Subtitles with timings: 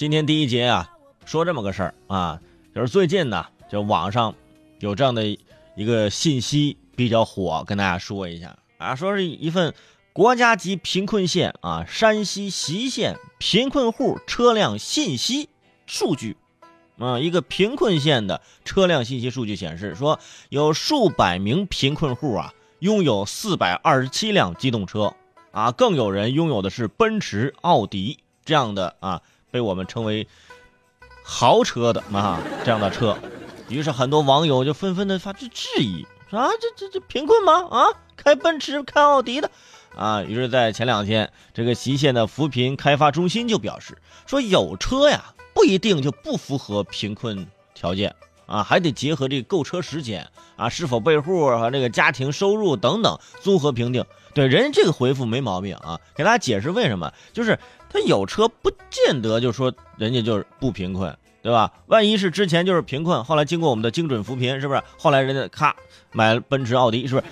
[0.00, 0.90] 今天第一节啊，
[1.26, 2.40] 说这么个事儿啊，
[2.74, 4.34] 就是最近呢，就网上
[4.78, 9.74] 有这样的一个信息比较火，跟大家说一下啊，说是一份
[10.14, 15.50] 国家级贫困县啊，山西隰县贫困户车辆信息
[15.84, 16.38] 数据
[16.98, 25.14] 啊，一个贫困县的车辆信息数据显示，说有数百名贫困户啊，拥有四百二十七辆机动车
[25.50, 29.20] 啊，更有人拥有的是奔驰、奥迪这样的啊。
[29.50, 30.26] 被我们称为
[31.22, 33.16] 豪车的啊，这样的车，
[33.68, 37.66] 于是很多网友就纷纷的发出质疑，说啊，这这这贫困吗？
[37.70, 39.50] 啊，开奔驰、开奥迪的，
[39.96, 48.14] 啊，于是，在前两天，这个隰县的扶贫开发中心就表示，说有车呀，不一定就不符合贫困条件。
[48.50, 54.04] 啊，还得结合这个购车时间啊，是否备户和这个家庭收入等等综合评定。
[54.34, 61.72] 对，人家这个回复没毛病啊，给大家解释为什么，就是他有车不见得就说人家就是不贫困，对吧？
[61.86, 64.82] 万一是之前就是贫困，后来经过我们的精准扶贫，是不是？
[64.98, 65.74] 后来人家咔
[66.12, 67.26] 买了奔驰、奥迪，是不是？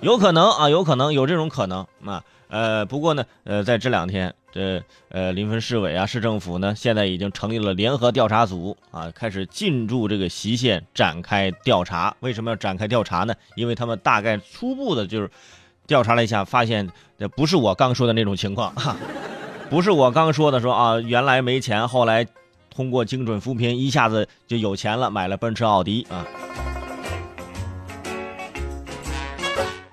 [0.00, 2.22] 有可能啊，有可能有这种可能啊。
[2.48, 12.14] 呃，不过呢，呃，在这两天，这呃临汾市委啊、市政府呢，现在已经成立了联合调查组啊，开始进驻这个隰县展开调查。
[12.20, 13.34] 为什么要展开调查呢？
[13.54, 15.30] 因为他们大概初步的就是。
[15.86, 18.96] 调查了一下，发现这不是我刚说的那种情况，哈，
[19.68, 22.24] 不是我刚说的说啊，原来没钱，后来
[22.72, 26.24] 通过精准扶贫一下子就有钱了，买了奔驰、奥迪啊。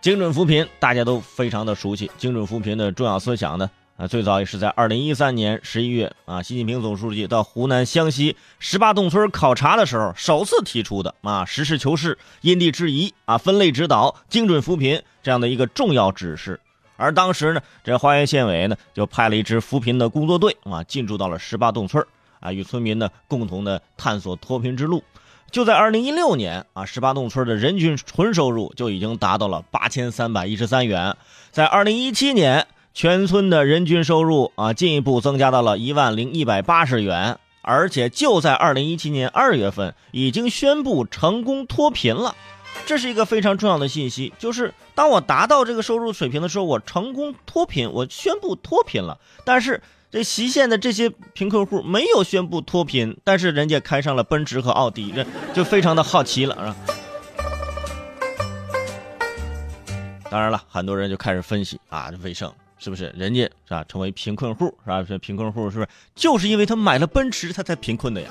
[0.00, 3.68] 精准扶贫大家都非常的熟悉，精准扶贫的重要思想呢？
[4.00, 16.58] 啊，最早也是在二零一三年十一月啊，习近平总书记到湖南湘西十八洞村考察的时候，首次提出的啊，实事求是、因地制宜啊，分类指导、精准扶贫这样的一个重要指示。
[16.96, 22.02] 而当时呢，这花垣县委呢就派了一支扶贫的工作队啊，进驻到了十八洞村
[22.40, 25.04] 啊，与村民呢共同的探索脱贫之路。
[25.50, 31.14] 就在二零一六年啊，十八洞村的人均纯收入就已经达到了八千三百一十三元，
[31.50, 32.66] 在二零一七年。
[32.92, 42.34] 全村的人均收入啊，进一步增加到了一万零一百八十元，而且就在二零一七年二月份，已经宣布成功脱贫了。
[42.86, 49.18] 这是一个非常重要的信息，就是当我达到这个收入水平的时候，我成功脱贫，我宣布脱贫了。
[49.44, 55.24] 但是这隰县的这些贫困户没有宣布脱贫，但是人家开上了奔驰和奥迪，这
[55.54, 56.76] 就非常的好奇了啊。
[60.28, 62.52] 当然了，很多人就开始分析啊，这卫生。
[62.80, 63.84] 是不是人家是吧？
[63.86, 65.04] 成为贫困户是吧？
[65.06, 68.28] 这贫困户是不是就是因为他买了奔驰，他才贫困的呀？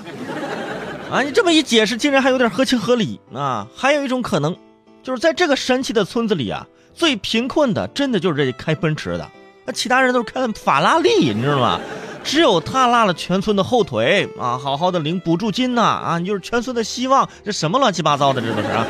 [1.12, 3.68] 啊，你这么一解释，竟然还有点合情合理啊！
[3.76, 4.56] 还有一种可能，
[5.02, 9.30] 就是在这个神奇的村子里啊，最贫困的真的就是这开奔驰的，
[9.66, 11.80] 那其他人都是开法拉利，你知道吗？
[12.24, 16.20] 只有他拉了全村的后腿啊，好好的领补助金呐啊！
[16.20, 18.86] 你就是全村的希望，这什么乱七八糟的，这都是啊！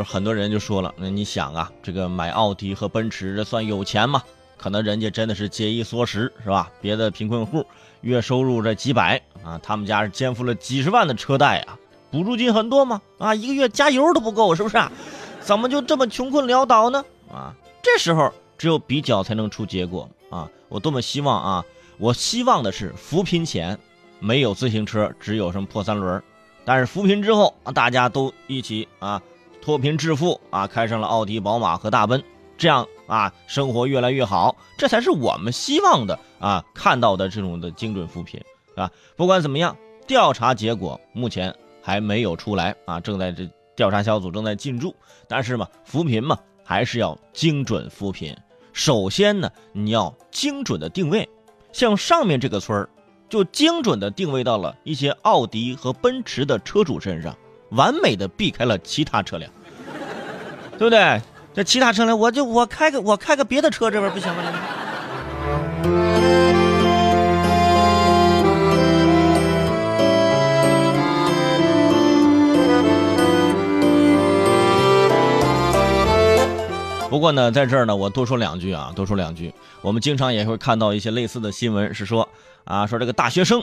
[0.00, 4.22] 就很多人就说了，那你想啊，这个买奥迪和奔驰，这算有钱吗？
[4.56, 6.70] 可能人家真的是节衣缩食，是吧？
[6.80, 7.66] 别的贫困户
[8.00, 11.76] 月收入这几百啊，他们家是肩负了几十万的车贷啊，
[12.10, 13.02] 补助金很多吗？
[13.18, 14.82] 啊，一个月加油都不够，是不是？
[15.42, 17.04] 怎么就这么穷困潦倒呢？
[17.30, 20.48] 啊，这时候只有比较才能出结果啊！
[20.70, 21.64] 我多么希望啊！
[21.98, 23.78] 我希望的是扶贫前
[24.18, 26.22] 没有自行车，只有什么破三轮，
[26.64, 29.20] 但是扶贫之后啊，大家都一起啊。
[29.60, 32.22] 脱贫致富啊，开上了奥迪、宝马和大奔，
[32.56, 38.40] 这样啊，生活越来越好，这才是我们希望的啊，看到的这种的精准扶贫
[38.74, 38.90] 啊。
[39.16, 39.76] 不管怎么样，
[40.06, 44.94] 调查结果目前还没有出来啊，正在这调查小组正在进驻。
[45.28, 48.36] 但是嘛，扶贫嘛，还是要精准扶贫。
[48.72, 51.28] 首先呢，你要精准的定位，
[51.72, 52.88] 像上面这个村儿，
[53.28, 57.36] 就精准的定位到了一些奥迪和奔驰的车主身上。
[57.70, 59.50] 完美的避开了其他车辆，
[60.78, 61.20] 对不对？
[61.54, 64.42] 这其他车辆，我就我开个我开个别的车，这边不行吗？
[77.08, 79.52] 不过呢，在这儿呢，我多说两句啊，多说两句。
[79.80, 82.28] 我们经常也会看到一些类似的新闻，是说
[82.64, 83.60] 啊，说这个大学生。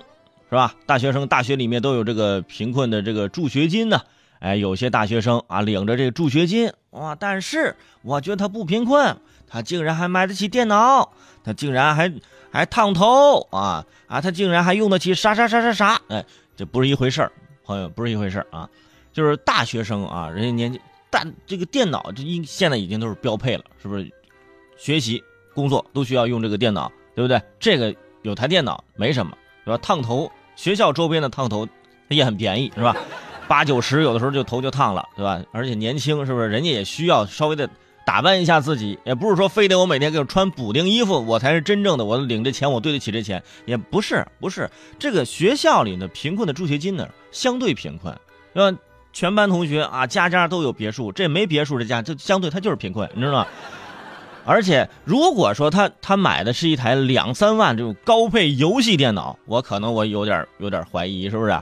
[0.50, 0.74] 是吧？
[0.86, 4.02] 大学生大学里面都有这个贫困的这个助学金呢。
[4.40, 9.18] 哎，有些大学生啊，领着这个助学金哇，但是我觉得他不贫困，
[9.48, 11.12] 他竟然还买得起电脑，
[11.44, 12.14] 他竟然还
[12.52, 16.02] 还烫头啊啊，他竟然还用得起啥啥啥啥啥。
[16.10, 16.24] 哎，
[16.56, 17.32] 这不是一回事儿，
[17.66, 18.70] 朋友，不是一回事儿啊。
[19.12, 20.80] 就是大学生啊，人家年纪
[21.10, 24.10] 大这个电脑这应现在已经都是标配了，是不是？
[24.78, 25.24] 学习、
[25.56, 27.42] 工作都需要用这个电脑，对不对？
[27.60, 29.78] 这个有台电脑没什么，是吧？
[29.80, 31.66] 烫头，学校周边的烫头
[32.10, 32.94] 也很便宜，是吧？
[33.48, 35.40] 八九十有的时候就头就烫了，对吧？
[35.54, 36.50] 而且年轻，是不是？
[36.50, 37.70] 人家也需要稍微的
[38.06, 44.70] 打扮一下自己，也不是说非得我每天给我穿补丁衣服，我才是真正的我领这钱，我对得起这钱，也不是，不是
[45.00, 48.14] 这个学校里的贫困的助学金呢，相对贫困，
[48.54, 48.78] 对吧？
[49.14, 53.48] 全班同学啊，家家都有别墅，这没别墅这家就相对他就是贫困，你知道吗？
[54.48, 61.62] 而且如果说他他买的是一台两三万这种高配游戏电脑，我可能我有点有点怀疑，是不是？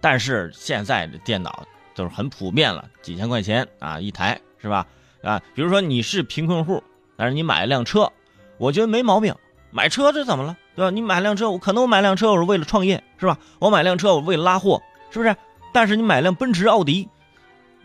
[0.00, 1.62] 但是现在的电脑
[1.94, 4.86] 都是很普遍了，几千块钱啊一台，是吧？
[5.22, 6.82] 啊，比如说你是贫困户，
[7.16, 8.10] 但是你买了辆车，
[8.56, 9.34] 我觉得没毛病。
[9.70, 10.90] 买车这怎么了，对吧？
[10.90, 13.38] 你买辆车，我可能我买辆车我是为了创业，是吧？
[13.58, 15.36] 我买辆车我为了拉货，是不是？
[15.70, 17.08] 但是你买辆奔驰、奥迪，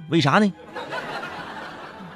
[0.09, 0.53] 为啥呢？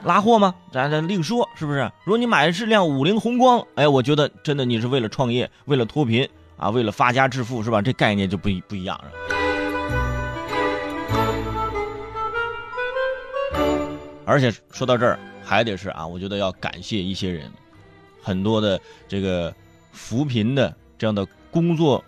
[0.04, 0.56] 拉货吗？
[0.72, 1.92] 咱咱另说，是不是？
[2.04, 6.28] 如果你买的是辆五菱宏光，哎，我觉得真的你是为了创业，为了脱贫
[6.58, 7.82] 啊，为了发家致富，是吧？
[7.82, 9.12] 这概念就不一不一样了。
[14.26, 17.52] 而且说到这儿，还得是啊，我觉得要感谢一些人，
[18.24, 19.54] 很多的这个
[19.92, 22.04] 扶贫的这样的工作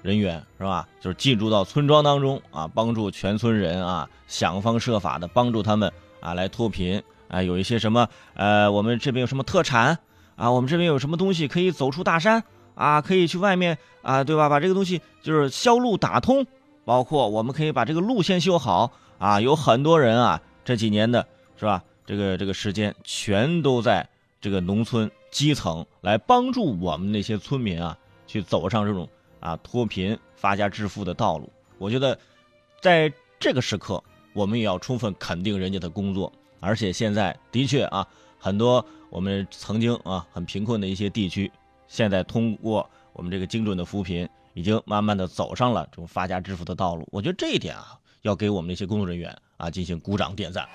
[0.00, 0.88] 人员，是吧？
[1.00, 7.02] 就是进入到村庄当中啊，帮助全村人啊，想方设法的帮助他们啊，来脱贫。
[7.28, 9.98] 啊，有一些什么呃，我们这边有什么特产
[10.36, 10.50] 啊？
[10.50, 12.42] 我们这边有什么东西可以走出大山
[12.74, 13.00] 啊？
[13.00, 14.48] 可以去外面啊，对吧？
[14.48, 16.46] 把这个东西就是销路打通，
[16.84, 19.40] 包括我们可以把这个路线修好啊。
[19.40, 21.26] 有很多人啊，这几年的
[21.56, 21.82] 是吧？
[22.06, 24.08] 这个这个时间全都在
[24.40, 27.98] 这个农村基层来帮助我们那些村民啊，
[28.28, 29.08] 去走上这种
[29.40, 31.52] 啊脱贫发家致富的道路。
[31.78, 32.16] 我觉得
[32.80, 34.00] 在这个时刻，
[34.32, 36.32] 我们也要充分肯定人家的工作。
[36.66, 38.04] 而且现在的确啊，
[38.40, 41.50] 很多我们曾经啊很贫困的一些地区，
[41.86, 47.06] 现在通过我们这个精准的扶贫，已经慢慢的走上了这种发家致富的道路。
[47.12, 50.68] 我觉得这一点啊，要给我们那些工作人员啊进行鼓掌点赞。